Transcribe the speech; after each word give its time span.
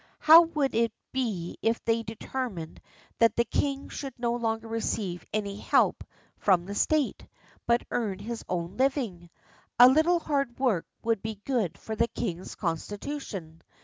How 0.17 0.41
would 0.41 0.73
it 0.73 0.91
be 1.11 1.59
if 1.61 1.85
they 1.85 2.01
determined 2.01 2.81
that 3.19 3.35
the 3.35 3.45
king 3.45 3.87
should 3.89 4.17
no 4.17 4.33
longer 4.33 4.67
receive 4.67 5.23
any 5.31 5.57
help 5.57 6.03
from 6.39 6.65
the 6.65 6.73
State, 6.73 7.27
but 7.67 7.83
earn 7.91 8.17
his 8.17 8.43
own 8.49 8.77
living? 8.77 9.29
A 9.77 9.87
little 9.87 10.17
hard 10.17 10.57
work 10.57 10.87
would 11.03 11.21
be 11.21 11.39
good 11.45 11.77
for 11.77 11.95
the 11.95 12.07
king's 12.07 12.55
constitution. 12.55 13.61